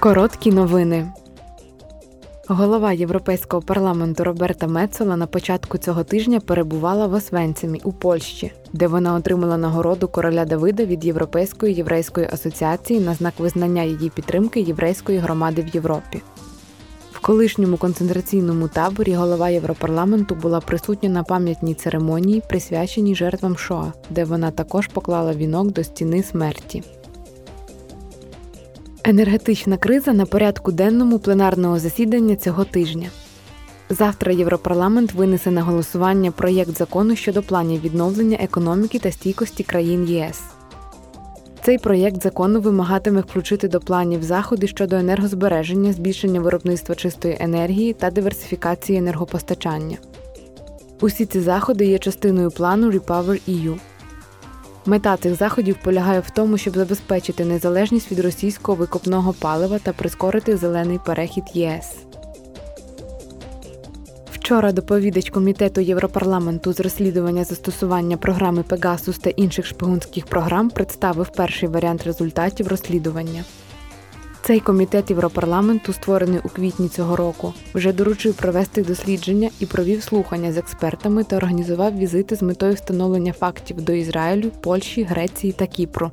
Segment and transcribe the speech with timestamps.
[0.00, 1.12] Короткі новини.
[2.48, 8.86] Голова Європейського парламенту Роберта Мецола на початку цього тижня перебувала в Освенцимі у Польщі, де
[8.86, 15.18] вона отримала нагороду короля Давида від Європейської єврейської асоціації на знак визнання її підтримки єврейської
[15.18, 16.22] громади в Європі.
[17.12, 24.24] В колишньому концентраційному таборі голова Європарламенту була присутня на пам'ятній церемонії, присвяченій жертвам Шоа, де
[24.24, 26.82] вона також поклала вінок до стіни смерті.
[29.04, 33.10] Енергетична криза на порядку денному пленарного засідання цього тижня.
[33.90, 40.40] Завтра Європарламент винесе на голосування проєкт закону щодо планів відновлення економіки та стійкості країн ЄС.
[41.62, 48.10] Цей проєкт закону вимагатиме включити до планів заходи щодо енергозбереження, збільшення виробництва чистої енергії та
[48.10, 49.96] диверсифікації енергопостачання.
[51.00, 53.78] Усі ці заходи є частиною плану Repower EU.
[54.88, 60.56] Мета цих заходів полягає в тому, щоб забезпечити незалежність від російського викопного палива та прискорити
[60.56, 61.96] зелений перехід ЄС.
[64.32, 71.68] Вчора доповідач комітету Європарламенту з розслідування застосування програми Пегасус та інших шпигунських програм представив перший
[71.68, 73.44] варіант результатів розслідування.
[74.48, 80.52] Цей комітет Європарламенту, створений у квітні цього року, вже доручив провести дослідження і провів слухання
[80.52, 86.10] з експертами та організував візити з метою встановлення фактів до Ізраїлю, Польщі, Греції та Кіпру.